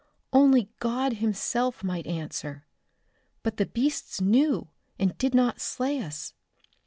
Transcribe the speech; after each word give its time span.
Only 0.33 0.71
God 0.79 1.17
Himself 1.17 1.83
might 1.83 2.07
answer. 2.07 2.65
But 3.43 3.57
the 3.57 3.67
beasts 3.67 4.19
knew, 4.19 4.69
and 4.97 5.15
did 5.19 5.35
not 5.35 5.61
slay 5.61 5.99
us. 5.99 6.33